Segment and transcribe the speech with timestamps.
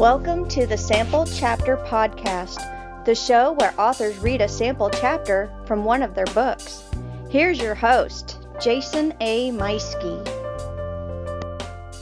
[0.00, 5.84] Welcome to the Sample Chapter Podcast, the show where authors read a sample chapter from
[5.84, 6.88] one of their books.
[7.28, 9.50] Here's your host, Jason A.
[9.50, 10.26] Meiske.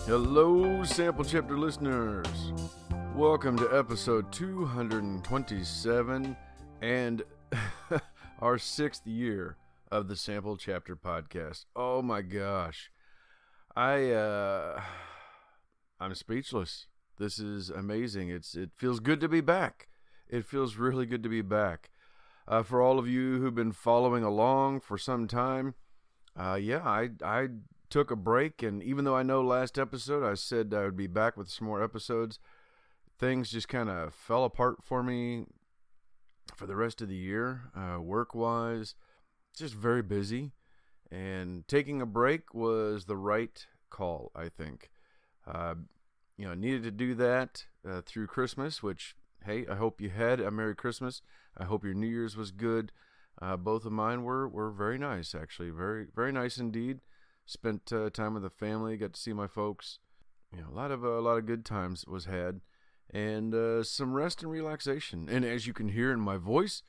[0.07, 2.53] Hello, Sample Chapter listeners.
[3.17, 6.37] Welcome to episode 227
[6.81, 7.23] and
[8.39, 9.57] our sixth year
[9.91, 11.65] of the Sample Chapter Podcast.
[11.75, 12.93] Oh my gosh.
[13.75, 14.83] I, uh,
[15.99, 16.87] I'm speechless.
[17.19, 18.31] This is amazing.
[18.31, 19.89] It's it feels good to be back.
[20.29, 21.91] It feels really good to be back.
[22.47, 25.75] Uh, for all of you who've been following along for some time,
[26.39, 27.49] uh, yeah, I I
[27.91, 31.07] took a break, and even though I know last episode I said I would be
[31.07, 32.39] back with some more episodes,
[33.19, 35.45] things just kind of fell apart for me
[36.55, 38.95] for the rest of the year, uh, work wise.
[39.57, 40.53] Just very busy,
[41.11, 44.91] and taking a break was the right call, I think.
[45.47, 45.75] Uh,
[46.39, 50.41] you know, needed to do that uh, through Christmas, which, hey, I hope you had
[50.41, 51.21] a Merry Christmas.
[51.57, 52.93] I hope your New Year's was good.
[53.43, 55.71] Uh, both of mine were, were very nice, actually.
[55.71, 57.01] Very, very nice indeed.
[57.45, 59.99] Spent uh, time with the family, got to see my folks.
[60.53, 62.61] You know, a lot of, uh, a lot of good times was had.
[63.13, 65.29] And uh, some rest and relaxation.
[65.29, 66.83] And as you can hear in my voice,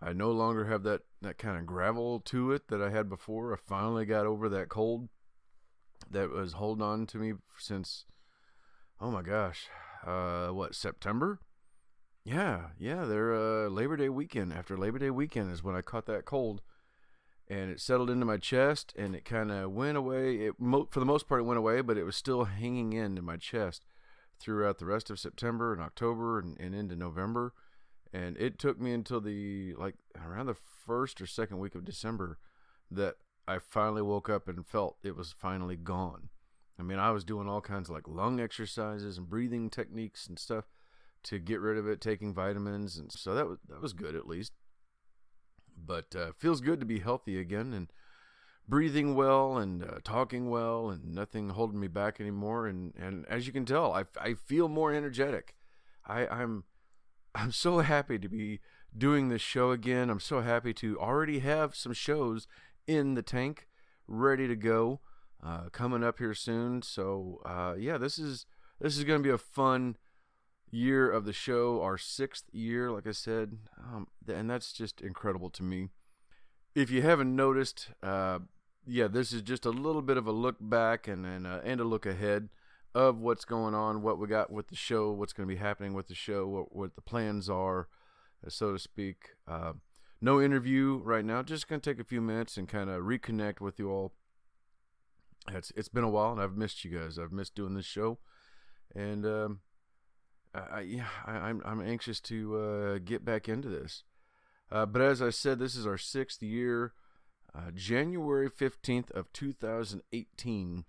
[0.00, 3.54] I no longer have that, that kind of gravel to it that I had before.
[3.54, 5.08] I finally got over that cold
[6.10, 8.04] that was holding on to me since
[9.02, 9.66] oh my gosh,
[10.06, 11.40] uh, what September?
[12.24, 14.52] Yeah, yeah, they're uh, Labor Day weekend.
[14.52, 16.62] After Labor Day weekend is when I caught that cold,
[17.48, 20.36] and it settled into my chest, and it kind of went away.
[20.36, 23.18] It mo- for the most part it went away, but it was still hanging in
[23.18, 23.84] in my chest
[24.38, 27.52] throughout the rest of September and October and, and into November.
[28.12, 30.54] And it took me until the like around the
[30.86, 32.38] first or second week of December
[32.90, 33.16] that
[33.48, 36.28] I finally woke up and felt it was finally gone.
[36.82, 40.36] I mean, I was doing all kinds of like lung exercises and breathing techniques and
[40.36, 40.64] stuff
[41.22, 44.26] to get rid of it, taking vitamins, and so that was that was good at
[44.26, 44.52] least.
[45.76, 47.92] But uh, feels good to be healthy again and
[48.66, 52.66] breathing well and uh, talking well and nothing holding me back anymore.
[52.66, 55.54] And and as you can tell, I, I feel more energetic.
[56.04, 56.64] I I'm
[57.32, 58.58] I'm so happy to be
[58.98, 60.10] doing this show again.
[60.10, 62.48] I'm so happy to already have some shows
[62.88, 63.68] in the tank
[64.08, 64.98] ready to go
[65.42, 66.82] uh, coming up here soon.
[66.82, 68.46] So uh, yeah, this is
[68.80, 69.96] this is going to be a fun
[70.70, 75.50] year of the show, our sixth year, like I said, um, and that's just incredible
[75.50, 75.88] to me.
[76.74, 78.38] If you haven't noticed, uh,
[78.86, 81.80] yeah, this is just a little bit of a look back and and, uh, and
[81.80, 82.48] a look ahead
[82.94, 85.94] of what's going on, what we got with the show, what's going to be happening
[85.94, 87.88] with the show, what, what the plans are,
[88.48, 89.30] so to speak.
[89.48, 89.72] Uh,
[90.20, 91.42] no interview right now.
[91.42, 94.12] Just going to take a few minutes and kind of reconnect with you all
[95.50, 97.18] it's it's been a while, and I've missed you guys.
[97.18, 98.18] I've missed doing this show,
[98.94, 99.60] and um,
[100.54, 104.04] I, yeah, I, am I'm, I'm anxious to uh, get back into this.
[104.70, 106.92] Uh, but as I said, this is our sixth year.
[107.54, 110.84] Uh, January fifteenth of 2018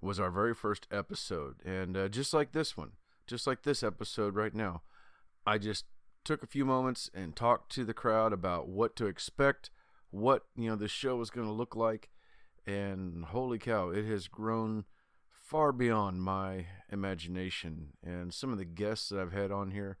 [0.00, 2.92] was our very first episode, and uh, just like this one,
[3.26, 4.82] just like this episode right now,
[5.46, 5.84] I just
[6.24, 9.70] took a few moments and talked to the crowd about what to expect,
[10.10, 12.08] what you know the show was going to look like
[12.66, 14.84] and holy cow, it has grown
[15.30, 17.92] far beyond my imagination.
[18.02, 19.98] And some of the guests that I've had on here,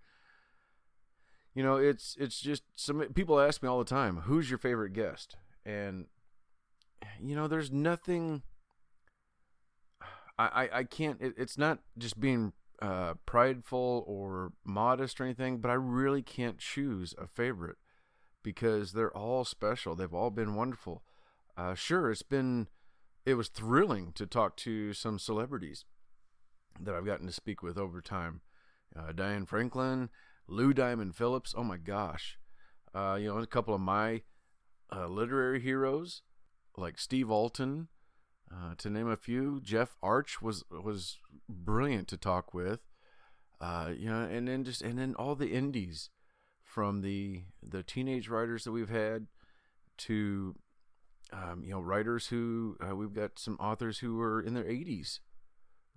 [1.54, 4.92] you know, it's it's just some people ask me all the time, "Who's your favorite
[4.92, 6.06] guest?" And
[7.22, 8.42] you know, there's nothing.
[10.38, 11.20] I I, I can't.
[11.20, 12.52] It, it's not just being
[12.82, 17.76] uh, prideful or modest or anything, but I really can't choose a favorite
[18.42, 19.94] because they're all special.
[19.94, 21.02] They've all been wonderful
[21.56, 22.68] uh, sure, it's been
[23.24, 25.84] it was thrilling to talk to some celebrities
[26.80, 28.40] that I've gotten to speak with over time.
[28.94, 30.10] Uh, Diane Franklin,
[30.46, 31.54] Lou Diamond Phillips.
[31.56, 32.38] Oh my gosh,
[32.94, 34.22] uh, you know a couple of my
[34.94, 36.22] uh, literary heroes
[36.76, 37.88] like Steve Alten,
[38.52, 39.60] uh, to name a few.
[39.62, 42.80] Jeff Arch was was brilliant to talk with.
[43.60, 46.10] Uh, you know, and then just and then all the indies
[46.62, 49.26] from the the teenage writers that we've had
[49.96, 50.54] to
[51.32, 55.20] um, you know, writers who uh, we've got some authors who were in their 80s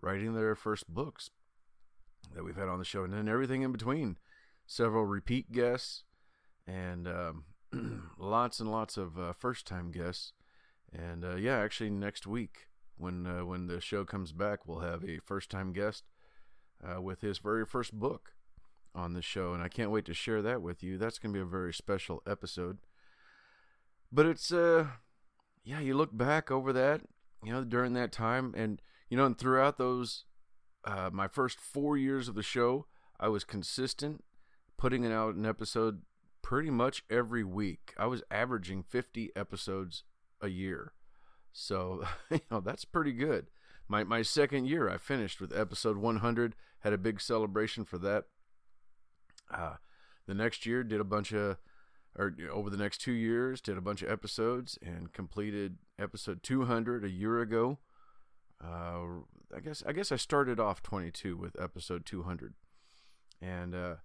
[0.01, 1.29] writing their first books
[2.33, 4.17] that we've had on the show, and then everything in between.
[4.65, 6.03] Several repeat guests,
[6.67, 7.43] and um,
[8.17, 10.33] lots and lots of uh, first time guests.
[10.93, 12.67] And uh, yeah, actually, next week
[12.97, 16.03] when uh, when the show comes back, we'll have a first time guest
[16.83, 18.33] uh, with his very first book
[18.93, 20.97] on the show, and I can't wait to share that with you.
[20.97, 22.77] That's going to be a very special episode.
[24.11, 24.87] But it's uh
[25.63, 27.01] yeah, you look back over that,
[27.43, 30.25] you know, during that time, and you know, and throughout those,
[30.85, 32.85] uh, my first four years of the show,
[33.19, 34.23] I was consistent,
[34.77, 36.01] putting out an episode
[36.41, 37.93] pretty much every week.
[37.97, 40.03] I was averaging 50 episodes
[40.41, 40.93] a year.
[41.51, 43.47] So, you know, that's pretty good.
[43.87, 48.25] My my second year I finished with episode 100, had a big celebration for that.
[49.51, 49.75] Uh,
[50.27, 51.57] the next year did a bunch of
[52.17, 57.03] or over the next 2 years did a bunch of episodes and completed episode 200
[57.03, 57.77] a year ago.
[58.63, 59.21] Uh,
[59.55, 62.53] I guess I guess I started off 22 with episode 200.
[63.41, 63.95] And uh,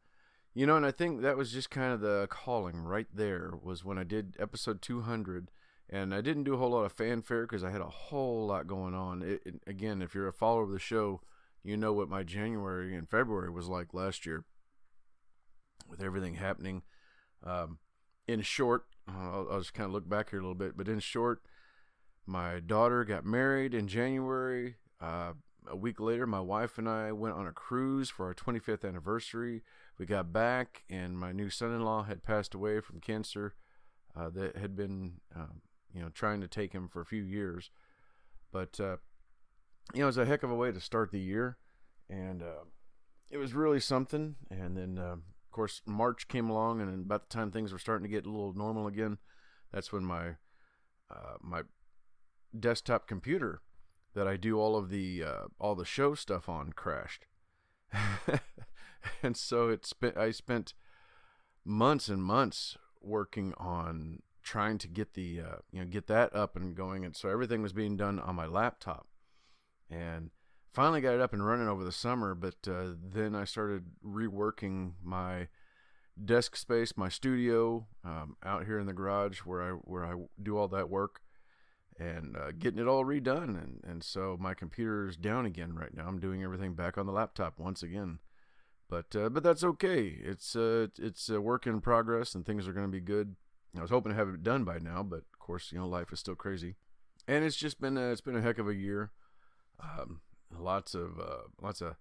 [0.55, 3.85] you know, and I think that was just kind of the calling right there was
[3.85, 5.51] when I did episode 200
[5.91, 8.67] and I didn't do a whole lot of fanfare because I had a whole lot
[8.67, 9.23] going on.
[9.23, 11.21] It, it, again, if you're a follower of the show,
[11.63, 14.45] you know what my January and February was like last year
[15.89, 16.83] with everything happening.
[17.43, 17.79] Um,
[18.27, 21.01] in short, I'll, I'll just kind of look back here a little bit, but in
[21.01, 21.43] short,
[22.27, 24.77] my daughter got married in January.
[25.01, 25.33] Uh,
[25.67, 29.63] a week later, my wife and I went on a cruise for our 25th anniversary.
[29.99, 33.55] We got back, and my new son-in-law had passed away from cancer
[34.17, 35.63] uh, that had been, um,
[35.93, 37.71] you know, trying to take him for a few years.
[38.53, 38.97] But uh,
[39.93, 41.59] you know, it was a heck of a way to start the year,
[42.09, 42.65] and uh,
[43.31, 44.37] it was really something.
[44.51, 45.19] And then, of
[45.55, 48.53] course, March came along, and about the time things were starting to get a little
[48.53, 49.19] normal again,
[49.73, 50.37] that's when my
[51.11, 51.63] uh, my
[52.59, 53.61] desktop computer
[54.15, 57.27] that I do all of the uh, all the show stuff on crashed.
[59.23, 60.75] and so it spent I spent
[61.65, 66.57] months and months working on trying to get the uh, you know get that up
[66.57, 69.07] and going and so everything was being done on my laptop
[69.91, 70.31] and
[70.75, 74.93] finally got it up and running over the summer but uh, then I started reworking
[75.03, 75.49] my
[76.23, 80.57] desk space my studio um, out here in the garage where I where I do
[80.57, 81.23] all that work
[81.99, 85.95] and uh, getting it all redone and and so my computer is down again right
[85.95, 88.19] now I'm doing everything back on the laptop once again
[88.89, 90.19] but uh, but that's okay.
[90.23, 93.37] It's uh, it's a work in progress, and things are going to be good.
[93.77, 96.13] I was hoping to have it done by now, but of course, you know, life
[96.13, 96.77] is still crazy,
[97.27, 99.11] and it's just been a, it's been a heck of a year.
[99.81, 100.21] Um,
[100.59, 101.97] lots of uh, lots of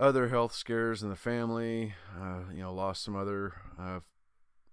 [0.00, 1.94] other health scares in the family.
[2.18, 4.00] Uh, you know, lost some other uh,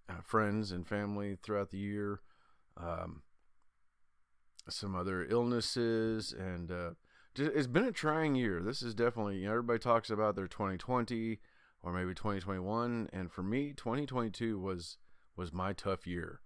[0.09, 2.21] uh friends and family throughout the year.
[2.77, 3.21] Um,
[4.69, 6.91] some other illnesses and uh,
[7.37, 8.61] it's been a trying year.
[8.61, 11.39] This is definitely, you know, everybody talks about their 2020
[11.83, 14.97] or maybe 2021, and for me, 2022 was
[15.35, 16.39] was my tough year.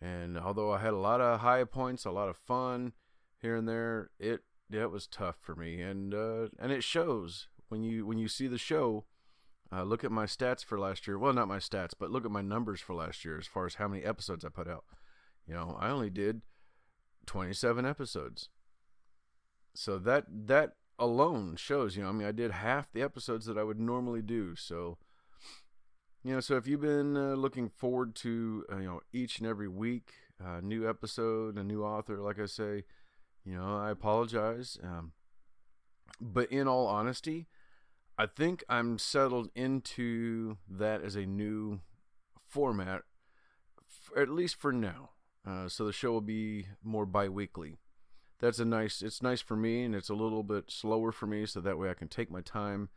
[0.00, 2.92] And although I had a lot of high points, a lot of fun
[3.40, 4.42] here and there, it
[4.72, 8.46] it was tough for me, and uh, and it shows when you when you see
[8.46, 9.04] the show.
[9.72, 11.16] Uh, look at my stats for last year.
[11.16, 13.76] Well, not my stats, but look at my numbers for last year as far as
[13.76, 14.84] how many episodes I put out.
[15.46, 16.42] You know, I only did
[17.26, 18.48] 27 episodes
[19.74, 23.56] so that that alone shows you know i mean i did half the episodes that
[23.56, 24.98] i would normally do so
[26.22, 29.46] you know so if you've been uh, looking forward to uh, you know each and
[29.46, 30.12] every week
[30.44, 32.84] uh, new episode a new author like i say
[33.44, 35.12] you know i apologize um,
[36.20, 37.46] but in all honesty
[38.18, 41.80] i think i'm settled into that as a new
[42.46, 43.02] format
[44.16, 45.10] at least for now
[45.46, 47.78] uh, so the show will be more bi-weekly.
[48.40, 51.44] That's a nice it's nice for me and it's a little bit slower for me
[51.44, 52.88] so that way I can take my time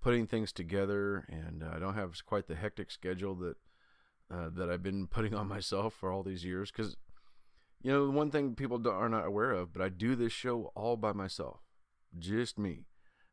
[0.00, 3.56] putting things together and uh, I don't have quite the hectic schedule that
[4.30, 6.96] uh, that I've been putting on myself for all these years cuz
[7.84, 10.96] you know one thing people are not aware of but I do this show all
[10.96, 11.60] by myself
[12.18, 12.86] just me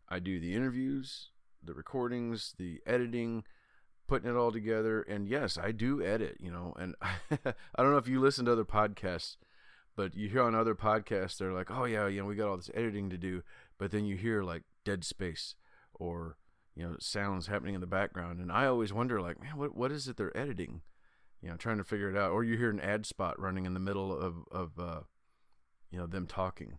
[0.08, 1.30] I do the interviews
[1.64, 3.44] the recordings the editing
[4.08, 6.96] putting it all together and yes I do edit you know and
[7.32, 9.38] I don't know if you listen to other podcasts
[9.96, 12.58] but you hear on other podcasts, they're like, oh, yeah, you know, we got all
[12.58, 13.44] this editing to do.
[13.78, 15.56] But then you hear like dead space
[15.94, 16.38] or,
[16.76, 18.40] you know, sounds happening in the background.
[18.40, 20.82] And I always wonder, like, man, what, what is it they're editing?
[21.42, 22.32] You know, trying to figure it out.
[22.32, 25.02] Or you hear an ad spot running in the middle of, of uh,
[25.90, 26.78] you know, them talking.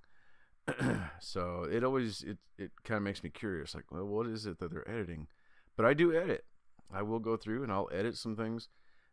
[1.20, 4.58] so it always, it, it kind of makes me curious, like, well, what is it
[4.58, 5.26] that they're editing?
[5.76, 6.44] But I do edit.
[6.92, 8.68] I will go through and I'll edit some things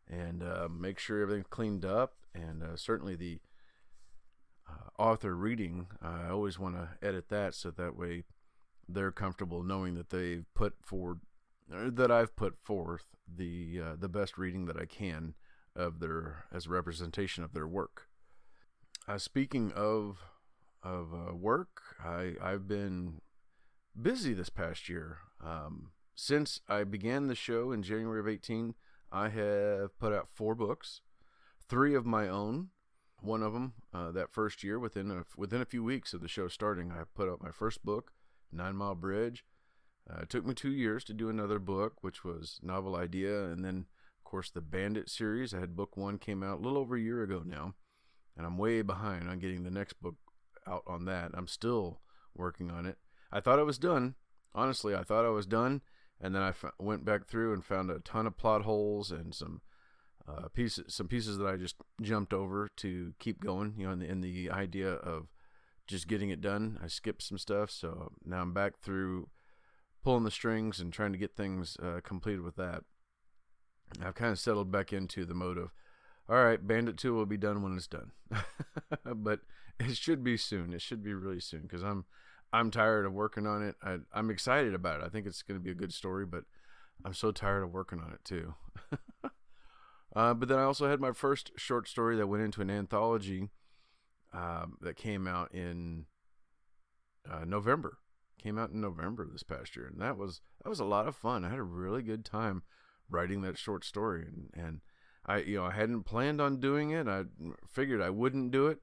[0.08, 2.14] and uh, make sure everything's cleaned up.
[2.34, 3.40] And uh, certainly the
[4.68, 8.24] uh, author reading, I always want to edit that so that way
[8.88, 11.20] they're comfortable knowing that they've put forward
[11.70, 15.34] that I've put forth the uh, the best reading that I can
[15.76, 18.08] of their as a representation of their work.
[19.08, 20.18] Uh, speaking of
[20.82, 23.20] of uh, work, I I've been
[24.00, 25.18] busy this past year.
[25.42, 28.74] Um, since I began the show in January of 18,
[29.10, 31.00] I have put out four books,
[31.66, 32.68] three of my own,
[33.22, 36.28] one of them uh, that first year within a, within a few weeks of the
[36.28, 38.12] show starting i put out my first book
[38.52, 39.44] nine mile bridge
[40.10, 43.64] Uh, it took me two years to do another book, which was Novel Idea, and
[43.64, 43.86] then,
[44.18, 45.54] of course, the Bandit series.
[45.54, 47.74] I had book one came out a little over a year ago now,
[48.36, 50.16] and I'm way behind on getting the next book
[50.66, 51.30] out on that.
[51.34, 52.00] I'm still
[52.34, 52.98] working on it.
[53.30, 54.14] I thought I was done.
[54.54, 55.82] Honestly, I thought I was done,
[56.20, 59.32] and then I f- went back through and found a ton of plot holes and
[59.34, 59.60] some
[60.26, 63.74] uh, pieces, some pieces that I just jumped over to keep going.
[63.76, 65.28] You know, in the, in the idea of
[65.86, 69.28] just getting it done, I skipped some stuff, so now I'm back through
[70.02, 72.84] pulling the strings and trying to get things uh, completed with that.
[74.02, 75.70] I've kind of settled back into the mode of,
[76.28, 78.12] all right, Bandit 2 will be done when it's done.
[79.04, 79.40] but
[79.78, 80.72] it should be soon.
[80.72, 82.04] It should be really soon because I'm
[82.52, 83.76] I'm tired of working on it.
[83.82, 85.06] I, I'm excited about it.
[85.06, 86.44] I think it's going to be a good story, but
[87.04, 88.54] I'm so tired of working on it too.
[90.16, 93.50] uh, but then I also had my first short story that went into an anthology
[94.32, 96.06] um, that came out in
[97.30, 97.98] uh, November
[98.40, 101.16] came out in November this past year, and that was that was a lot of
[101.16, 101.44] fun.
[101.44, 102.62] I had a really good time
[103.08, 104.80] writing that short story, and and
[105.26, 107.06] I you know I hadn't planned on doing it.
[107.06, 107.24] I
[107.68, 108.80] figured I wouldn't do it,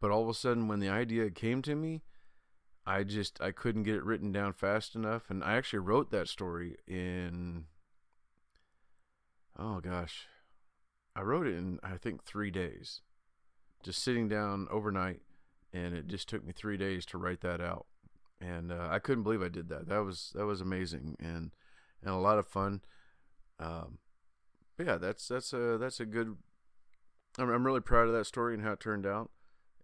[0.00, 2.02] but all of a sudden when the idea came to me,
[2.86, 6.28] I just I couldn't get it written down fast enough, and I actually wrote that
[6.28, 7.64] story in
[9.58, 10.26] oh gosh,
[11.16, 13.00] I wrote it in I think three days,
[13.82, 15.22] just sitting down overnight,
[15.72, 17.86] and it just took me three days to write that out
[18.42, 19.88] and uh, I couldn't believe I did that.
[19.88, 21.52] That was that was amazing and
[22.02, 22.82] and a lot of fun.
[23.60, 23.98] Um,
[24.76, 26.36] but yeah, that's that's a that's a good.
[27.38, 29.30] I'm, I'm really proud of that story and how it turned out,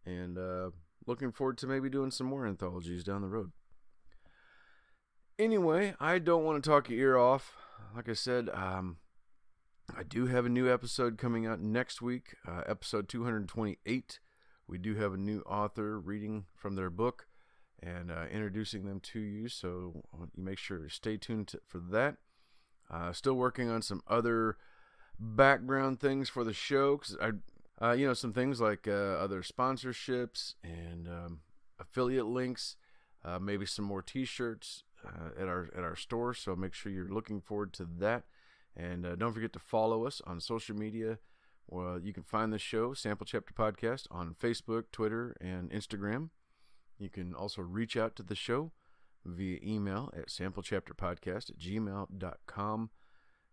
[0.05, 0.71] and uh,
[1.07, 3.53] looking forward to maybe doing some more anthologies down the road.
[5.39, 7.55] Anyway, I don't want to talk your ear off.
[7.95, 8.97] Like I said, um,
[9.97, 14.19] I do have a new episode coming out next week, uh, episode 228.
[14.67, 17.28] We do have a new author reading from their book
[17.83, 19.49] and uh, introducing them to you.
[19.49, 20.05] So
[20.37, 22.17] you make sure to stay tuned to, for that.
[22.91, 24.57] Uh, still working on some other
[25.19, 29.43] background things for the show because I, uh, you know, some things like uh, other
[29.43, 31.41] sponsorships and um,
[31.79, 32.77] affiliate links,
[33.25, 36.35] uh, maybe some more T-shirts uh, at our at our store.
[36.35, 38.25] So make sure you're looking forward to that,
[38.77, 41.19] and don't forget to follow us on social media.
[41.71, 46.31] Well, you can find the show Sample Chapter Podcast on Facebook, Twitter, and Instagram.
[46.99, 48.73] You can also reach out to the show
[49.25, 52.91] via email at samplechapterpodcast at gmail.com.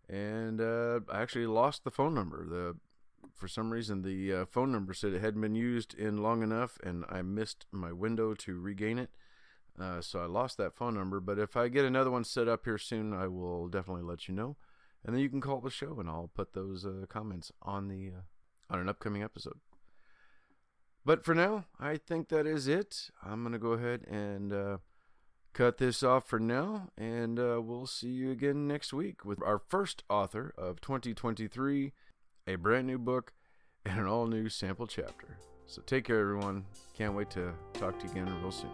[0.08, 2.46] And uh, I actually lost the phone number.
[2.48, 2.76] The
[3.34, 6.78] For some reason, the uh, phone number said it hadn't been used in long enough,
[6.84, 9.10] and I missed my window to regain it.
[9.80, 11.20] Uh, so I lost that phone number.
[11.20, 14.34] But if I get another one set up here soon, I will definitely let you
[14.34, 14.58] know.
[15.04, 18.10] And then you can call the show, and I'll put those uh, comments on the
[18.10, 19.60] uh, on an upcoming episode.
[21.06, 23.12] But for now, I think that is it.
[23.24, 24.78] I'm going to go ahead and uh,
[25.54, 29.60] cut this off for now, and uh, we'll see you again next week with our
[29.60, 31.94] first author of 2023,
[32.48, 33.34] a brand new book,
[33.86, 35.38] and an all new sample chapter.
[35.68, 36.66] So take care, everyone.
[36.98, 38.72] Can't wait to talk to you again real soon.